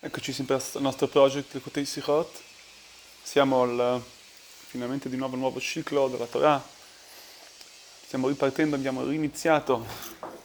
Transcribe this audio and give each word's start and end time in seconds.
Eccoci 0.00 0.32
sempre 0.32 0.54
al 0.54 0.62
nostro 0.80 1.08
project 1.08 1.54
Lekutei 1.54 1.84
Sichot. 1.84 2.40
Siamo 3.20 3.62
al, 3.62 4.00
finalmente 4.68 5.08
di 5.08 5.16
nuovo 5.16 5.34
al 5.34 5.40
nuovo 5.40 5.58
ciclo 5.58 6.06
della 6.06 6.26
Torah. 6.26 6.64
Stiamo 8.04 8.28
ripartendo, 8.28 8.76
abbiamo 8.76 9.02
riniziato 9.02 9.84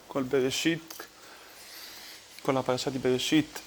col 0.08 0.24
Bereshit, 0.24 1.08
con 2.42 2.54
la 2.54 2.64
parasha 2.64 2.90
di 2.90 2.98
Bereshit. 2.98 3.60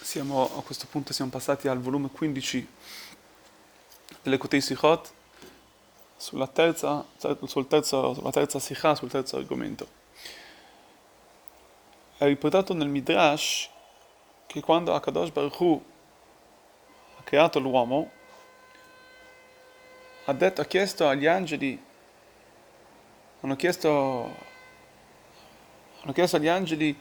Siamo, 0.00 0.58
a 0.58 0.62
questo 0.62 0.88
punto 0.90 1.12
siamo 1.12 1.30
passati 1.30 1.68
al 1.68 1.78
volume 1.78 2.08
15 2.10 2.68
dell'Ekutei 4.20 4.60
Sichot, 4.60 5.12
sulla 6.16 6.48
terza, 6.48 7.06
sul 7.44 7.68
terzo, 7.68 8.14
sulla 8.14 8.32
terza 8.32 8.58
Sichah, 8.58 8.96
sul 8.96 9.10
terzo 9.10 9.36
argomento. 9.36 9.86
È 12.18 12.24
riportato 12.24 12.74
nel 12.74 12.88
Midrash 12.88 13.70
che 14.52 14.60
quando 14.60 14.94
Akadosh 14.94 15.30
Baruch 15.30 15.60
Hu 15.60 15.82
ha 17.16 17.22
creato 17.22 17.58
l'uomo, 17.58 18.10
ha, 20.26 20.32
detto, 20.34 20.60
ha 20.60 20.64
chiesto 20.66 21.08
agli 21.08 21.26
angeli, 21.26 21.82
hanno 23.40 23.56
chiesto, 23.56 23.88
hanno 26.02 26.12
chiesto 26.12 26.36
agli 26.36 26.48
angeli 26.48 26.94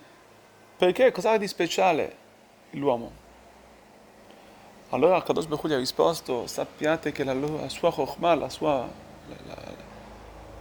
perché, 0.78 1.12
cos'ha 1.12 1.38
di 1.38 1.48
speciale 1.48 2.16
l'uomo? 2.72 3.20
Allora 4.90 5.18
Akadosh 5.18 5.46
Baruch 5.46 5.68
gli 5.68 5.74
ha 5.74 5.78
risposto, 5.78 6.48
sappiate 6.48 7.12
che 7.12 7.26
la, 7.26 7.34
la 7.34 7.70
sua 7.70 7.92
chokhmah, 7.92 8.36
la 8.36 8.50
sua... 8.50 8.90
La, 9.28 9.36
la, 9.46 9.90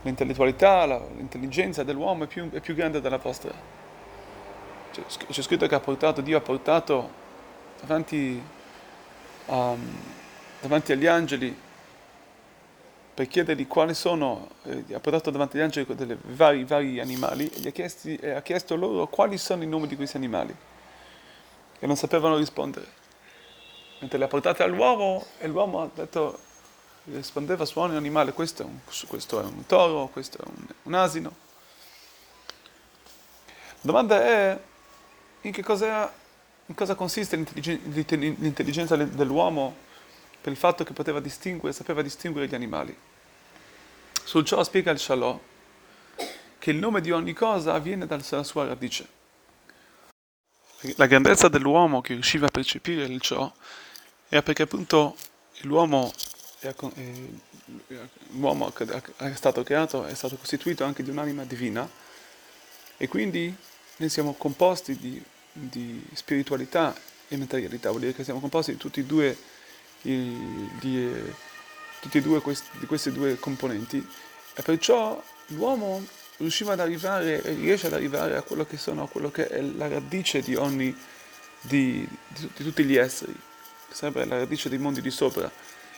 l'intellettualità, 0.03 0.87
l'intelligenza 0.87 1.83
dell'uomo 1.83 2.25
è 2.25 2.27
più, 2.27 2.51
è 2.51 2.61
più 2.61 2.75
grande 2.75 3.03
della 3.03 3.19
vostra 3.19 3.80
c'è 4.93 5.43
scritto 5.43 5.67
che 5.67 5.75
ha 5.75 5.81
portato, 5.81 6.21
Dio 6.21 6.37
ha 6.37 6.41
portato 6.41 7.11
davanti, 7.81 8.43
um, 9.47 9.99
davanti 10.61 10.93
agli 10.93 11.07
angeli 11.07 11.57
per 13.15 13.29
chiedergli 13.29 13.67
quali 13.67 13.95
sono, 13.95 14.49
eh, 14.65 14.95
ha 14.95 15.01
portato 15.01 15.31
davanti 15.31 15.57
agli 15.57 15.63
angeli 15.63 15.95
dei 15.95 16.17
vari, 16.23 16.65
vari, 16.65 17.01
animali 17.01 17.49
e 17.51 17.71
chiesti, 17.71 18.17
eh, 18.17 18.31
ha 18.31 18.43
chiesto 18.43 18.77
loro 18.77 19.07
quali 19.09 19.37
sono 19.37 19.63
i 19.63 19.67
nomi 19.67 19.87
di 19.87 19.97
questi 19.97 20.17
animali 20.17 20.57
e 21.79 21.87
non 21.87 21.97
sapevano 21.97 22.37
rispondere. 22.37 22.99
Mentre 23.99 24.19
le 24.19 24.25
ha 24.25 24.29
portate 24.29 24.63
all'uomo 24.63 25.27
e 25.39 25.47
l'uomo 25.49 25.83
ha 25.83 25.91
detto, 25.93 26.39
rispondeva 27.05 27.65
su 27.67 27.79
ogni 27.79 27.97
animale, 27.97 28.33
questo 28.33 28.63
è 28.63 28.65
un, 28.65 28.79
questo 29.07 29.41
è 29.41 29.45
un 29.45 29.67
toro, 29.67 30.09
questo 30.09 30.39
è 30.39 30.47
un, 30.47 30.67
un 30.85 30.95
asino. 30.95 31.35
La 33.83 33.93
domanda 33.93 34.23
è 34.23 34.59
in 35.43 35.53
che 35.53 35.63
cosa, 35.63 36.13
in 36.67 36.75
cosa 36.75 36.95
consiste 36.95 37.37
l'intelligenza 37.37 38.97
dell'uomo 38.97 39.77
per 40.41 40.53
il 40.53 40.59
fatto 40.59 40.85
che 40.85 40.93
poteva 40.93 41.21
distinguere, 41.21 41.75
sapeva 41.75 42.03
distinguere 42.03 42.49
gli 42.49 42.55
animali. 42.55 42.97
Sul 44.25 44.45
ciò 44.45 44.63
spiega 44.63 44.91
il 44.91 44.99
Shalom 44.99 45.39
che 46.59 46.71
il 46.71 46.77
nome 46.77 47.01
di 47.01 47.11
ogni 47.11 47.33
cosa 47.33 47.73
avviene 47.73 48.07
dalla 48.07 48.43
sua 48.43 48.67
radice. 48.67 49.19
La 50.97 51.07
grandezza 51.07 51.49
dell'uomo 51.49 52.01
che 52.03 52.13
riusciva 52.13 52.47
a 52.47 52.51
percepire 52.51 53.05
il 53.05 53.21
ciò 53.21 53.51
era 54.29 54.43
perché 54.43 54.63
appunto 54.63 55.17
l'uomo, 55.63 56.13
è, 56.61 56.75
l'uomo 58.33 58.73
è 59.17 59.35
stato 59.35 59.63
creato, 59.63 60.05
è 60.05 60.15
stato 60.15 60.37
costituito 60.37 60.85
anche 60.85 61.03
di 61.03 61.11
un'anima 61.11 61.45
divina 61.45 61.89
e 62.97 63.09
quindi 63.09 63.55
noi 64.01 64.09
siamo 64.09 64.33
composti 64.33 64.97
di, 64.97 65.23
di, 65.53 66.03
spiritualità 66.15 66.97
e 67.29 67.37
materialità, 67.37 67.91
vuol 67.91 68.01
dire 68.01 68.15
che 68.15 68.25
siamo 68.25 68.41
composti 68.41 68.73
di 68.73 68.79
tutti 68.79 69.01
e 69.01 69.05
due, 69.05 69.37
di, 70.01 70.71
di, 70.81 71.13
tutti 72.01 72.17
e 72.17 72.23
due 72.23 72.41
questi, 72.41 72.67
di 72.79 72.87
questi 72.87 73.13
due 73.13 73.39
componenti 73.39 74.05
e 74.55 74.63
perciò 74.63 75.23
l'uomo 75.49 76.03
riusciva 76.39 76.73
ad 76.73 76.81
arrivare 76.81 77.43
e 77.43 77.53
riesce 77.53 77.89
ad 77.89 77.93
arrivare 77.93 78.37
a 78.37 78.43
quello 78.43 78.65
che, 78.65 78.79
sono, 78.79 79.03
a 79.03 79.09
quello 79.09 79.31
che 79.31 79.49
è 79.49 79.61
la 79.61 79.87
radice 79.87 80.41
di 80.41 80.55
ogni, 80.55 80.97
di, 81.61 82.09
di, 82.29 82.51
di 82.57 82.65
tutti 82.65 82.83
gli 82.85 82.97
esseri, 82.97 83.35
che 83.35 83.95
sarebbe 83.95 84.25
la 84.25 84.39
radice 84.39 84.71
dei 84.71 84.79
mondi 84.79 85.03
di 85.03 85.11
sopra. 85.11 85.51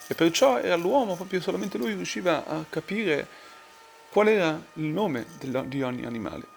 E 0.09 0.15
perciò 0.17 0.59
era 0.59 0.75
l'uomo, 0.75 1.15
proprio 1.15 1.41
solamente 1.41 1.79
lui 1.79 1.95
riusciva 1.95 2.45
a 2.45 2.65
capire 2.69 3.29
qual 4.11 4.27
era 4.27 4.61
il 4.75 4.87
nome 4.87 5.25
di 5.39 5.83
ogni 5.83 6.05
animale. 6.05 6.52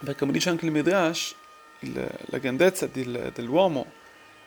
Perché 0.00 0.18
come 0.18 0.32
dice 0.32 0.48
anche 0.48 0.64
il 0.64 0.72
Midrash, 0.72 1.34
il, 1.80 2.08
la 2.26 2.38
grandezza 2.38 2.86
del, 2.86 3.30
dell'uomo 3.34 3.92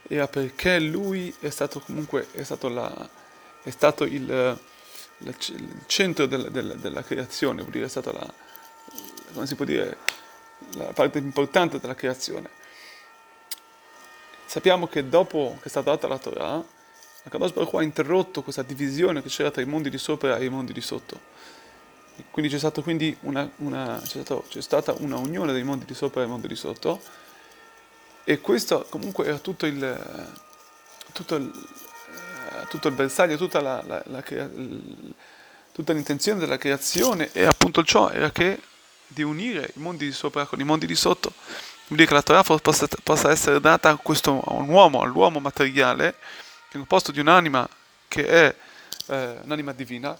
era 0.07 0.27
perché 0.27 0.79
lui 0.79 1.33
è 1.39 1.49
stato 1.49 1.79
comunque 1.79 2.27
è 2.31 2.41
stato, 2.41 2.69
la, 2.69 3.09
è 3.61 3.69
stato 3.69 4.03
il, 4.03 4.25
la, 4.25 4.57
il, 5.19 5.81
centro 5.85 6.25
del, 6.25 6.49
del, 6.49 6.77
della 6.79 7.03
creazione, 7.03 7.61
vuol 7.61 7.71
dire 7.71 7.85
è 7.85 7.89
stata 7.89 8.11
la, 8.11 8.33
come 9.31 9.45
si 9.45 9.53
può 9.55 9.63
dire, 9.63 9.97
la 10.71 10.85
parte 10.85 11.19
importante 11.19 11.79
della 11.79 11.95
creazione. 11.95 12.49
Sappiamo 14.45 14.87
che 14.87 15.07
dopo 15.07 15.57
che 15.59 15.65
è 15.65 15.69
stata 15.69 15.91
data 15.91 16.07
la 16.07 16.17
Torah, 16.17 16.63
Akadosh 17.25 17.53
Baruch 17.53 17.73
ha 17.75 17.83
interrotto 17.83 18.41
questa 18.41 18.63
divisione 18.63 19.21
che 19.21 19.29
c'era 19.29 19.51
tra 19.51 19.61
i 19.61 19.65
mondi 19.65 19.91
di 19.91 19.99
sopra 19.99 20.37
e 20.37 20.45
i 20.45 20.49
mondi 20.49 20.73
di 20.73 20.81
sotto 20.81 21.31
quindi 22.31 22.51
c'è, 22.51 22.57
stata 22.57 22.81
quindi 22.81 23.15
una, 23.21 23.49
una, 23.57 23.99
c'è, 24.01 24.07
stato, 24.07 24.45
c'è 24.49 24.61
stata 24.61 24.93
una 24.99 25.17
unione 25.17 25.53
dei 25.53 25.63
mondi 25.63 25.85
di 25.85 25.93
sopra 25.93 26.21
e 26.21 26.23
dei 26.23 26.31
mondi 26.31 26.47
di 26.47 26.55
sotto 26.55 27.01
e 28.23 28.39
questo 28.41 28.85
comunque 28.89 29.25
era 29.25 29.37
tutto 29.37 29.65
il, 29.65 30.31
tutto 31.11 31.35
il, 31.35 31.51
eh, 31.51 32.67
tutto 32.67 32.87
il 32.87 32.93
bersaglio, 32.93 33.37
tutta, 33.37 33.61
la, 33.61 33.83
la, 33.85 34.01
la, 34.05 34.23
tutta 35.71 35.93
l'intenzione 35.93 36.39
della 36.39 36.57
creazione 36.57 37.29
e 37.33 37.45
appunto 37.45 37.83
ciò 37.83 38.09
era 38.09 38.31
che 38.31 38.59
di 39.07 39.21
unire 39.23 39.71
i 39.75 39.79
mondi 39.79 40.05
di 40.05 40.11
sopra 40.11 40.45
con 40.45 40.59
i 40.59 40.63
mondi 40.63 40.85
di 40.85 40.95
sotto. 40.95 41.33
Vuol 41.87 41.99
dire 41.99 42.07
che 42.07 42.13
la 42.13 42.21
Torah 42.21 42.43
possa, 42.43 42.87
possa 43.03 43.29
essere 43.29 43.59
data 43.59 43.89
a, 43.89 43.95
questo, 43.97 44.41
a 44.41 44.53
un 44.53 44.69
uomo, 44.69 45.01
all'uomo 45.01 45.39
materiale, 45.39 46.15
che 46.69 46.75
è 46.75 46.77
composto 46.77 47.11
di 47.11 47.19
un'anima 47.19 47.67
che 48.13 48.27
è 48.27 48.55
eh, 49.07 49.37
un'anima 49.41 49.71
divina, 49.73 50.15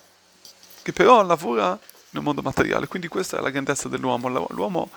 che 0.82 0.92
però 0.94 1.22
lavora 1.22 1.80
nel 2.14 2.24
mondo 2.24 2.42
materiale. 2.42 2.88
Quindi 2.88 3.08
questa 3.08 3.38
è 3.38 3.42
la 3.42 3.50
grandezza 3.50 3.88
dell'uomo. 3.90 4.48
L'uomo, 4.50 4.90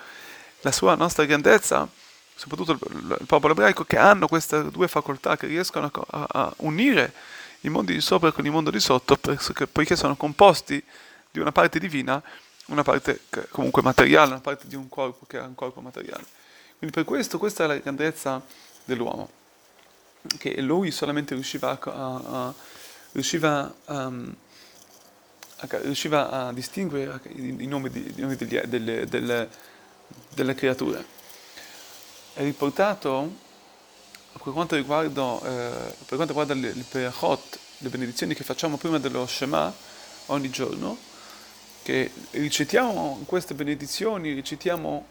la 0.61 0.71
sua 0.71 0.95
nostra 0.95 1.25
grandezza, 1.25 1.87
soprattutto 2.35 2.71
il, 2.71 3.17
popolo 3.25 3.53
ebraico, 3.53 3.83
che 3.83 3.97
hanno 3.97 4.27
queste 4.27 4.69
due 4.69 4.87
facoltà, 4.87 5.35
che 5.37 5.47
riescono 5.47 5.91
a, 6.09 6.27
a 6.29 6.53
unire 6.57 7.13
i 7.61 7.69
mondi 7.69 7.93
di 7.93 8.01
sopra 8.01 8.31
con 8.31 8.45
il 8.45 8.51
mondo 8.51 8.69
di 8.69 8.79
sotto, 8.79 9.17
perché, 9.17 9.67
poiché 9.67 9.95
sono 9.95 10.15
composti 10.15 10.81
di 11.31 11.39
una 11.39 11.51
parte 11.51 11.79
divina, 11.79 12.21
una 12.67 12.83
parte 12.83 13.21
comunque 13.51 13.81
materiale, 13.81 14.31
una 14.31 14.41
parte 14.41 14.67
di 14.67 14.75
un 14.75 14.89
corpo 14.89 15.25
che 15.25 15.39
è 15.39 15.41
un 15.41 15.55
corpo 15.55 15.81
materiale. 15.81 16.25
Quindi 16.77 16.95
per 16.95 17.05
questo 17.05 17.37
questa 17.39 17.63
è 17.63 17.67
la 17.67 17.77
grandezza 17.77 18.41
dell'uomo, 18.85 19.29
che 20.37 20.61
lui 20.61 20.91
solamente 20.91 21.33
riusciva 21.33 21.71
a, 21.71 21.79
a, 21.81 22.53
riusciva 23.13 23.73
a, 23.85 24.11
riusciva 25.81 26.29
a 26.29 26.53
distinguere 26.53 27.19
i 27.35 27.65
nomi, 27.65 27.89
di, 27.89 28.13
i 28.15 28.21
nomi 28.21 28.35
degli, 28.35 28.59
delle, 28.59 29.05
delle, 29.05 29.49
delle, 30.33 30.55
creature. 30.55 31.03
È 32.33 32.43
riportato 32.43 33.45
per 34.43 34.53
quanto 34.53 34.75
riguarda, 34.75 35.39
eh, 35.43 35.95
per 36.05 36.15
quanto 36.15 36.27
riguarda 36.27 36.53
le, 36.53 36.73
le 36.73 36.85
perachot, 36.87 37.59
le 37.79 37.89
benedizioni 37.89 38.35
che 38.35 38.43
facciamo 38.43 38.77
prima 38.77 38.99
dello 38.99 39.25
Shema 39.25 39.73
ogni 40.27 40.49
giorno, 40.49 40.97
che 41.81 42.11
recitiamo 42.31 43.23
queste 43.25 43.53
benedizioni, 43.53 44.33
recitiamo 44.33 45.05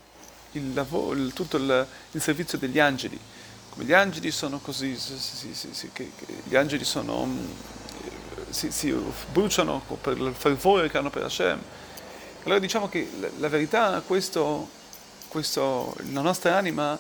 il 0.53 0.75
lavoro, 0.75 1.19
il, 1.19 1.33
tutto 1.33 1.57
il, 1.57 1.87
il, 2.13 2.21
servizio 2.23 2.59
degli 2.59 2.79
angeli. 2.79 3.19
Come 3.71 3.85
gli 3.85 3.93
angeli 3.93 4.31
sono 4.31 4.59
così, 4.59 4.97
sì, 4.97 5.19
sì, 5.19 5.69
sì, 5.73 5.91
che, 5.93 6.11
che 6.17 6.27
gli 6.45 6.57
angeli 6.57 6.85
sono 6.85 7.29
si, 8.51 8.71
si, 8.71 8.95
bruciano 9.33 9.83
per 10.01 10.17
il 10.17 10.35
fervore 10.35 10.91
che 10.91 10.99
hanno 10.99 11.11
per 11.11 11.25
Hashem. 11.25 11.59
Allora 12.45 12.61
diciamo 12.61 12.89
che 12.89 13.09
la, 13.19 13.29
la 13.39 13.49
verità, 13.49 14.03
questo, 14.07 14.69
questo, 15.29 15.95
la 16.13 16.21
nostra 16.21 16.57
anima, 16.57 16.99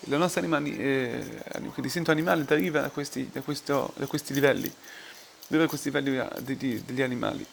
la 0.00 0.16
nostra 0.16 0.40
anima 0.40 0.58
eh, 0.64 1.42
che 1.74 1.82
distinto 1.82 2.10
animale 2.10 2.44
deriva 2.44 2.80
da 2.80 2.88
questi, 2.88 3.28
da 3.32 3.40
questo, 3.40 3.92
da 3.96 4.06
questi 4.06 4.32
livelli, 4.32 4.72
deriva 5.46 5.64
da 5.64 5.68
questi 5.68 5.90
livelli 5.90 6.26
degli, 6.40 6.80
degli 6.80 7.02
animali. 7.02 7.46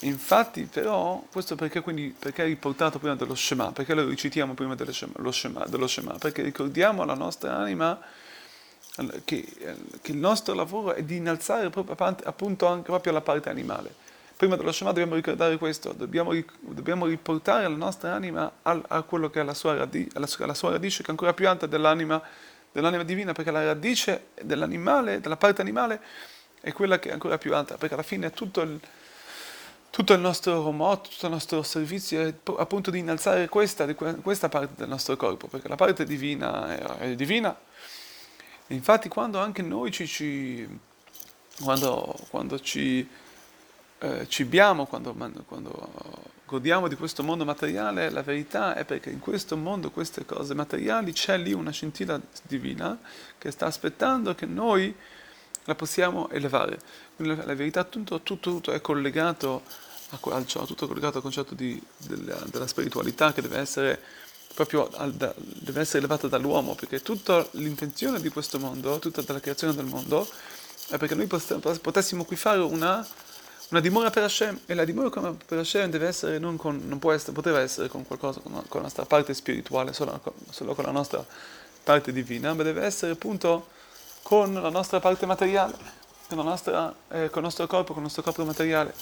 Infatti, 0.00 0.68
però, 0.70 1.24
questo 1.32 1.54
perché, 1.54 1.80
quindi, 1.80 2.14
perché 2.18 2.42
è 2.42 2.46
riportato 2.46 2.98
prima 2.98 3.14
dello 3.14 3.34
Shema? 3.34 3.72
Perché 3.72 3.94
lo 3.94 4.06
recitiamo 4.06 4.52
prima 4.52 4.74
dello 4.74 4.92
Shema? 5.32 5.64
Dello 5.66 5.86
Shema? 5.86 6.16
Perché 6.18 6.42
ricordiamo 6.42 7.02
alla 7.02 7.14
nostra 7.14 7.56
anima 7.56 7.98
che, 9.24 9.44
che, 10.00 10.10
il 10.12 10.16
nostro 10.16 10.54
lavoro 10.54 10.94
è 10.94 11.02
di 11.02 11.16
innalzare 11.16 11.68
proprio, 11.70 11.96
appunto 12.24 12.66
anche 12.66 12.84
proprio 12.84 13.12
la 13.12 13.20
parte 13.20 13.50
animale. 13.50 13.94
prima 14.36 14.56
dello 14.56 14.72
Shema 14.72 14.90
dobbiamo 14.90 15.14
ricordare 15.14 15.58
questo, 15.58 15.92
dobbiamo, 15.92 16.32
dobbiamo 16.60 17.06
riportare 17.06 17.62
la 17.68 17.76
nostra 17.76 18.14
anima 18.14 18.50
al, 18.62 18.82
a 18.88 19.02
quello 19.02 19.28
che 19.28 19.40
è 19.40 19.44
la 19.44 19.54
sua, 19.54 19.76
radi, 19.76 20.08
alla, 20.14 20.28
alla 20.38 20.54
sua 20.54 20.70
radice, 20.70 21.02
che 21.02 21.08
è 21.08 21.10
ancora 21.10 21.34
più 21.34 21.48
alta 21.48 21.66
dell'anima, 21.66 22.22
dell'anima 22.72 23.02
divina, 23.02 23.32
perché 23.32 23.50
la 23.50 23.64
radice 23.64 24.28
dell'animale, 24.40 25.20
della 25.20 25.36
parte 25.36 25.60
animale, 25.60 26.00
è 26.60 26.72
quella 26.72 26.98
che 26.98 27.10
è 27.10 27.12
ancora 27.12 27.38
più 27.38 27.54
alta, 27.54 27.76
perché 27.76 27.94
alla 27.94 28.02
fine 28.02 28.30
tutto 28.30 28.62
il, 28.62 28.80
tutto 29.90 30.12
il 30.14 30.20
nostro 30.20 30.70
motto, 30.72 31.10
tutto 31.10 31.26
il 31.26 31.32
nostro 31.32 31.62
servizio 31.62 32.22
è 32.22 32.34
appunto 32.58 32.90
di 32.90 32.98
innalzare 32.98 33.48
questa, 33.48 33.86
questa 33.94 34.48
parte 34.48 34.72
del 34.76 34.88
nostro 34.88 35.16
corpo, 35.16 35.48
perché 35.48 35.68
la 35.68 35.76
parte 35.76 36.04
divina 36.04 36.74
è, 36.74 37.10
è 37.10 37.14
divina. 37.14 37.56
Infatti 38.68 39.08
quando 39.08 39.38
anche 39.38 39.62
noi 39.62 39.90
ci, 39.90 40.06
ci 40.06 40.68
quando, 41.62 42.14
quando 42.30 42.60
ci 42.60 43.08
eh, 43.98 44.28
cibiamo, 44.28 44.86
quando, 44.86 45.14
quando 45.46 46.34
godiamo 46.44 46.86
di 46.86 46.94
questo 46.94 47.22
mondo 47.22 47.44
materiale, 47.44 48.10
la 48.10 48.22
verità 48.22 48.74
è 48.74 48.84
perché 48.84 49.10
in 49.10 49.18
questo 49.18 49.56
mondo, 49.56 49.90
queste 49.90 50.24
cose 50.24 50.54
materiali, 50.54 51.12
c'è 51.12 51.36
lì 51.38 51.52
una 51.52 51.70
scintilla 51.70 52.20
divina 52.42 52.98
che 53.38 53.50
sta 53.50 53.66
aspettando 53.66 54.34
che 54.34 54.46
noi 54.46 54.94
la 55.64 55.74
possiamo 55.74 56.28
elevare. 56.30 56.78
Quindi 57.16 57.36
la, 57.44 57.54
verità, 57.54 57.84
tutto, 57.84 58.20
tutto, 58.22 58.50
tutto, 58.50 58.72
è 58.72 58.80
collegato 58.80 59.62
a, 60.10 60.44
ciò, 60.44 60.64
tutto 60.64 60.86
collegato 60.86 61.16
al 61.16 61.22
concetto 61.22 61.54
di, 61.54 61.80
della, 61.96 62.40
della, 62.48 62.66
spiritualità 62.68 63.32
che 63.32 63.42
deve 63.42 63.58
essere 63.58 64.00
proprio 64.56 64.88
al, 64.94 65.12
da, 65.12 65.34
deve 65.36 65.82
essere 65.82 65.98
elevata 65.98 66.28
dall'uomo, 66.28 66.74
perché 66.74 67.02
tutta 67.02 67.46
l'intenzione 67.52 68.20
di 68.22 68.30
questo 68.30 68.58
mondo, 68.58 68.98
tutta 68.98 69.22
la 69.26 69.38
creazione 69.38 69.74
del 69.74 69.84
mondo, 69.84 70.26
è 70.88 70.96
perché 70.96 71.14
noi 71.14 71.26
potessimo 71.26 72.24
qui 72.24 72.36
fare 72.36 72.60
una, 72.60 73.06
una 73.68 73.80
dimora 73.80 74.08
per 74.08 74.22
Hashem, 74.22 74.60
e 74.64 74.72
la 74.72 74.86
dimora 74.86 75.10
per 75.10 75.58
Hashem 75.58 75.90
deve 75.90 76.06
essere, 76.06 76.38
non, 76.38 76.56
con, 76.56 76.80
non 76.86 76.98
può 76.98 77.12
essere, 77.12 77.32
poteva 77.32 77.60
essere 77.60 77.88
con 77.88 78.06
qualcosa, 78.06 78.40
con, 78.40 78.52
con 78.52 78.80
la 78.80 78.86
nostra 78.86 79.04
parte 79.04 79.34
spirituale, 79.34 79.92
solo, 79.92 80.18
solo 80.48 80.74
con 80.74 80.84
la 80.84 80.90
nostra 80.90 81.22
parte 81.84 82.10
divina, 82.10 82.54
ma 82.54 82.62
deve 82.62 82.82
essere 82.82 83.12
appunto 83.12 83.68
con 84.22 84.54
la 84.54 84.70
nostra 84.70 85.00
parte 85.00 85.26
materiale, 85.26 85.76
con, 86.28 86.38
nostra, 86.38 86.94
eh, 87.10 87.28
con 87.28 87.38
il 87.38 87.44
nostro 87.44 87.66
corpo, 87.66 87.88
con 87.88 87.98
il 87.98 88.04
nostro 88.04 88.22
corpo 88.22 88.42
materiale. 88.46 88.94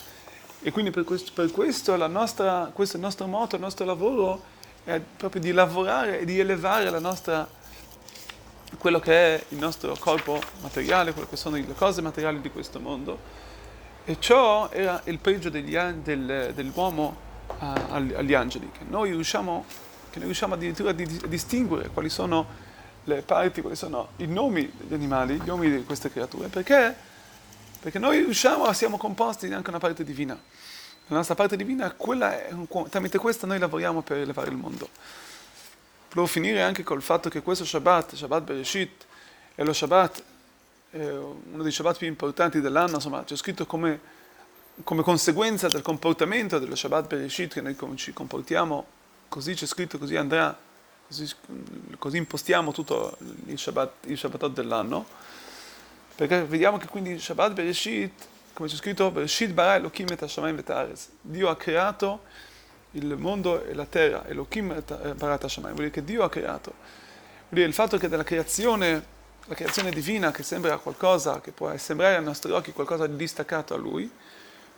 E 0.62 0.72
quindi 0.72 0.90
per 0.90 1.04
questo, 1.04 1.30
per 1.32 1.52
questo, 1.52 1.94
nostra, 2.08 2.72
questo 2.74 2.96
il 2.96 3.02
nostro 3.02 3.26
moto, 3.26 3.54
il 3.54 3.60
nostro 3.60 3.84
lavoro 3.84 4.54
è 4.84 5.00
proprio 5.00 5.40
di 5.40 5.52
lavorare 5.52 6.20
e 6.20 6.24
di 6.24 6.38
elevare 6.38 6.90
la 6.90 6.98
nostra, 6.98 7.48
quello 8.78 9.00
che 9.00 9.36
è 9.36 9.44
il 9.48 9.58
nostro 9.58 9.96
corpo 9.98 10.40
materiale, 10.60 11.12
quello 11.12 11.28
che 11.28 11.36
sono 11.36 11.56
le 11.56 11.74
cose 11.74 12.02
materiali 12.02 12.40
di 12.40 12.50
questo 12.50 12.80
mondo. 12.80 13.42
E 14.04 14.16
ciò 14.18 14.68
era 14.70 15.00
il 15.04 15.18
pregio 15.18 15.48
degli, 15.48 15.76
del, 16.02 16.52
dell'uomo 16.54 17.16
uh, 17.58 17.64
agli 17.88 18.34
angeli, 18.34 18.70
che 18.70 18.84
noi 18.86 19.10
riusciamo, 19.12 19.64
che 20.10 20.18
noi 20.18 20.26
riusciamo 20.26 20.54
addirittura 20.54 20.90
a, 20.90 20.92
di, 20.92 21.20
a 21.24 21.26
distinguere 21.26 21.88
quali 21.88 22.10
sono 22.10 22.46
le 23.04 23.22
parti, 23.22 23.62
quali 23.62 23.76
sono 23.76 24.08
i 24.16 24.26
nomi 24.26 24.70
degli 24.76 24.92
animali, 24.92 25.36
gli 25.36 25.46
nomi 25.46 25.70
di 25.70 25.84
queste 25.84 26.10
creature, 26.10 26.48
perché? 26.48 26.94
Perché 27.80 27.98
noi 27.98 28.18
riusciamo, 28.18 28.70
siamo 28.74 28.98
composti 28.98 29.48
di 29.48 29.54
anche 29.54 29.70
una 29.70 29.78
parte 29.78 30.04
divina. 30.04 30.38
La 31.08 31.16
nostra 31.16 31.34
parte 31.34 31.56
divina, 31.56 31.92
quella 31.92 32.32
è, 32.32 32.50
tramite 32.88 33.18
questa 33.18 33.46
noi 33.46 33.58
lavoriamo 33.58 34.00
per 34.00 34.18
elevare 34.18 34.48
il 34.50 34.56
mondo. 34.56 34.88
Volevo 36.08 36.26
finire 36.26 36.62
anche 36.62 36.82
col 36.82 37.02
fatto 37.02 37.28
che 37.28 37.42
questo 37.42 37.64
Shabbat, 37.64 38.14
Shabbat 38.14 38.42
Bereshit, 38.42 39.04
è 39.54 39.62
lo 39.64 39.72
Shabbat, 39.72 40.22
è 40.90 41.08
uno 41.08 41.62
dei 41.62 41.72
Shabbat 41.72 41.98
più 41.98 42.06
importanti 42.06 42.60
dell'anno, 42.60 42.94
insomma, 42.94 43.22
c'è 43.24 43.36
scritto 43.36 43.66
come, 43.66 44.00
come 44.82 45.02
conseguenza 45.02 45.68
del 45.68 45.82
comportamento 45.82 46.58
dello 46.58 46.74
Shabbat 46.76 47.06
Bereshit, 47.06 47.52
che 47.52 47.60
noi 47.60 47.76
ci 47.96 48.12
comportiamo, 48.12 48.86
così 49.28 49.54
c'è 49.54 49.66
scritto, 49.66 49.98
così 49.98 50.16
andrà 50.16 50.56
così, 51.06 51.30
così 51.98 52.16
impostiamo 52.16 52.72
tutto 52.72 53.16
il 53.46 53.58
Shabbat, 53.58 54.06
il 54.06 54.16
Shabbatot 54.16 54.52
dell'anno, 54.52 55.04
perché 56.14 56.44
vediamo 56.44 56.78
che 56.78 56.86
quindi 56.86 57.18
Shabbat 57.18 57.52
Bereshit, 57.52 58.26
come 58.54 58.68
c'è 58.68 58.76
scritto, 58.76 59.10
Bereshit 59.10 59.52
bara 59.52 59.74
Elohim 59.74 60.06
et 60.10 60.22
Hashamayim 60.22 60.58
et 60.58 61.08
Dio 61.20 61.48
ha 61.48 61.56
creato 61.56 62.22
il 62.92 63.16
mondo 63.16 63.64
e 63.64 63.74
la 63.74 63.84
terra, 63.84 64.24
Elohim 64.26 64.70
et 64.70 65.14
barat 65.14 65.42
Hashamayim, 65.44 65.76
vuol 65.76 65.88
dire 65.88 65.90
che 65.90 66.04
Dio 66.04 66.22
ha 66.22 66.30
creato. 66.30 66.70
Vuol 66.70 67.48
dire 67.50 67.66
il 67.66 67.74
fatto 67.74 67.98
che 67.98 68.08
della 68.08 68.22
creazione, 68.22 69.04
la 69.46 69.54
creazione 69.56 69.90
divina 69.90 70.30
che 70.30 70.44
sembra 70.44 70.78
qualcosa, 70.78 71.40
che 71.40 71.50
può 71.50 71.76
sembrare 71.76 72.16
ai 72.16 72.22
nostri 72.22 72.52
occhi 72.52 72.72
qualcosa 72.72 73.08
di 73.08 73.16
distaccato 73.16 73.74
a 73.74 73.76
Lui, 73.76 74.10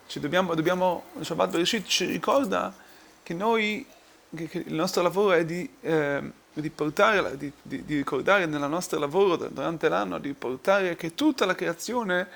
ci 0.06 0.20
dobbiamo, 0.20 0.54
dobbiamo, 0.54 1.04
Shabbat 1.20 1.50
Bereshit 1.50 1.86
ci 1.86 2.06
ricorda 2.06 2.74
che 3.22 3.34
noi 3.34 3.86
che 4.34 4.64
il 4.66 4.74
nostro 4.74 5.02
lavoro 5.02 5.32
è 5.32 5.44
di, 5.44 5.68
eh, 5.80 6.20
di 6.52 6.70
portare, 6.70 7.36
di, 7.36 7.52
di, 7.62 7.84
di, 7.84 7.96
ricordare 7.96 8.46
nel 8.46 8.68
nostro 8.68 8.98
lavoro 8.98 9.36
durante 9.36 9.88
l'anno, 9.88 10.18
di 10.18 10.32
portare 10.32 10.96
che 10.96 11.14
tutta 11.14 11.46
la 11.46 11.54
creazione 11.54 12.28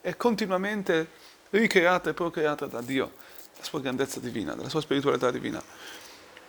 è 0.00 0.16
continuamente 0.16 1.08
ricreata 1.50 2.10
e 2.10 2.14
procreata 2.14 2.66
da 2.66 2.80
Dio, 2.80 3.12
la 3.56 3.64
sua 3.64 3.80
grandezza 3.80 4.20
divina, 4.20 4.54
dalla 4.54 4.68
sua 4.68 4.80
spiritualità 4.80 5.30
divina. 5.30 5.62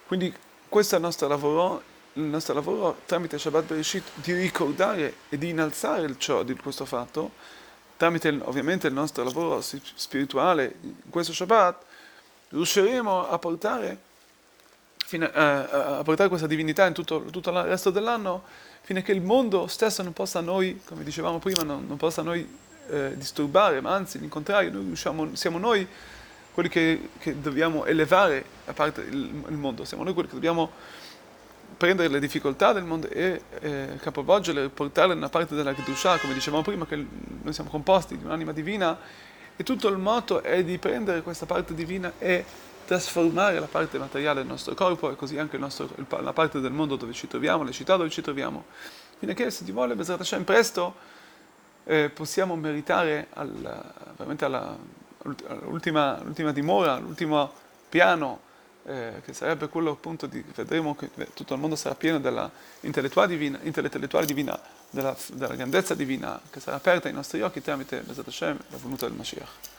Quindi 0.07 0.33
questo 0.69 0.95
è 0.95 0.98
il 0.98 1.03
nostro 1.03 1.27
lavoro, 1.27 1.81
il 2.13 2.24
nostro 2.24 2.53
lavoro 2.53 3.01
tramite 3.06 3.38
Shabbat 3.38 3.65
Bereshit 3.65 4.03
di 4.15 4.33
ricordare 4.33 5.15
e 5.30 5.38
di 5.38 5.50
innalzare 5.50 6.18
ciò 6.18 6.44
di 6.44 6.56
questo 6.56 6.86
fatto, 6.86 7.31
tramite 7.98 8.39
ovviamente 8.44 8.88
il 8.88 8.94
nostro 8.94 9.24
lavoro 9.24 9.62
spirituale 9.62 10.75
in 10.81 11.09
questo 11.09 11.33
Shabbat, 11.33 11.83
riusciremo 12.50 13.27
a 13.27 13.38
portare 13.38 14.09
fino 15.06 15.25
a, 15.25 15.98
a, 15.98 16.03
portare 16.03 16.30
questa 16.30 16.48
divinità 16.48 16.86
in 16.86 16.94
tutto, 16.94 17.24
tutto, 17.25 17.50
il 17.50 17.63
resto 17.63 17.89
dell'anno, 17.89 18.44
fino 18.81 19.00
a 19.00 19.01
che 19.01 19.12
il 19.12 19.21
mondo 19.21 19.68
stesso 19.68 20.03
non 20.03 20.13
possa 20.13 20.39
noi, 20.39 20.81
come 20.86 21.03
dicevamo 21.03 21.39
prima, 21.39 21.63
non, 21.63 21.86
non 21.86 21.98
possa 21.98 22.21
noi 22.21 22.48
eh, 22.89 23.13
disturbare, 23.16 23.81
ma 23.81 23.94
anzi, 23.94 24.18
in 24.18 24.30
contrario, 24.30 24.72
noi 24.72 24.86
riusciamo, 24.86 25.36
siamo 25.36 25.57
noi 25.57 25.88
quelli 26.54 26.69
che, 26.69 27.10
che, 27.18 27.39
dobbiamo 27.39 27.86
elevare 27.86 28.44
a 28.66 28.74
parte 28.74 29.01
il, 29.01 29.44
il, 29.48 29.57
mondo, 29.57 29.86
siamo 29.86 30.04
noi 30.04 30.13
quelli 30.13 30.28
che 30.28 30.36
dobbiamo 30.36 30.72
prendere 31.78 32.10
le 32.10 32.19
difficoltà 32.19 32.74
del 32.74 32.83
mondo 32.83 33.10
e 33.10 33.42
eh, 33.60 33.98
capovolgerle, 34.00 34.69
portarle 34.69 35.13
nella 35.13 35.30
parte 35.30 35.56
della 35.56 35.74
Kedusha, 35.74 36.18
come 36.18 36.33
dicevamo 36.33 36.62
prima, 36.62 36.86
che 36.86 36.95
noi 36.95 37.54
siamo 37.54 37.69
composti 37.69 38.18
di 38.18 38.24
un'anima 38.24 38.51
divina, 38.51 38.98
e 39.56 39.63
tutto 39.63 39.88
il 39.88 39.98
moto 39.98 40.42
è 40.42 40.63
di 40.63 40.77
prendere 40.77 41.22
questa 41.22 41.45
parte 41.45 41.74
divina 41.74 42.13
e 42.18 42.44
trasformare 42.86 43.60
la 43.60 43.68
parte 43.68 43.98
materiale 43.98 44.42
del 44.42 44.50
nostro 44.50 44.74
corpo 44.74 45.12
e 45.12 45.16
così 45.16 45.38
anche 45.38 45.57
nostro, 45.57 45.89
la 46.22 46.34
parte 46.34 46.60
del 46.60 46.72
mondo 46.72 46.95
dove 46.98 47.13
ci 47.13 47.27
troviamo, 47.27 47.63
le 47.63 47.72
città 47.72 47.95
dove 47.95 48.10
ci 48.10 48.22
troviamo, 48.22 48.66
fino 49.18 49.31
a 49.31 49.36
che 49.36 49.50
se 49.50 49.63
ti 49.63 49.72
vuole 49.72 49.95
Bezrat 49.95 50.19
Hashem 50.19 50.44
presto 50.44 50.95
eh, 51.83 52.09
possiamo 52.09 52.55
meritare 52.55 53.27
al, 53.33 53.50
veramente 54.15 54.45
alla, 54.45 54.77
all'ultima, 55.47 56.19
all'ultima 56.19 56.51
dimora, 56.51 56.93
all'ultimo 56.93 57.51
piano, 57.89 58.50
eh, 58.83 59.21
che 59.23 59.33
sarebbe 59.33 59.67
quello 59.67 59.91
appunto 59.91 60.25
di, 60.25 60.43
vedremo 60.55 60.95
che 60.95 61.09
tutto 61.33 61.53
il 61.53 61.59
mondo 61.59 61.75
sarà 61.75 61.95
pieno 61.95 62.19
dell'intellettuale 62.19 63.27
divina, 63.27 63.59
divina 64.25 64.59
della, 64.89 65.15
della 65.33 65.55
grandezza 65.55 65.93
divina 65.93 66.39
che 66.50 66.59
sarà 66.59 66.77
aperta 66.77 67.07
ai 67.07 67.13
nostri 67.13 67.41
occhi 67.41 67.61
tramite 67.61 68.01
Bezrat 68.01 68.27
Hashem, 68.27 68.57
la 68.69 68.77
venuta 68.77 69.07
del 69.07 69.15
Mashiach. 69.15 69.69